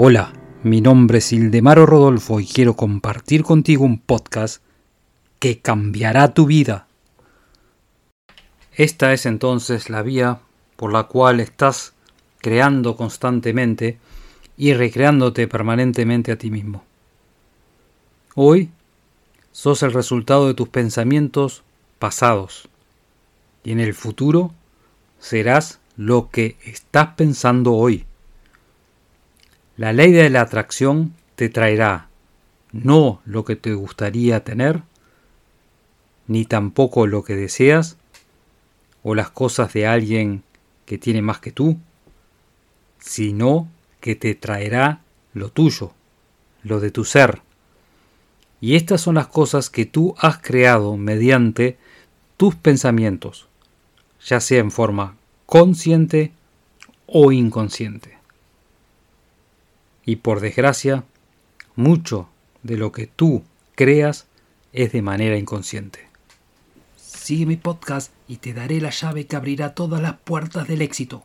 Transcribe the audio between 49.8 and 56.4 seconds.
tú has creado mediante tus pensamientos, ya sea en forma consciente